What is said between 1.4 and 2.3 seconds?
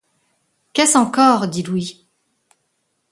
dit Louis